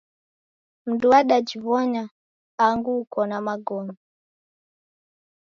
Mundu 0.83 1.05
wadajiw'ona 1.13 2.03
angu 2.65 2.91
ukona 3.03 3.35
magome. 3.47 3.93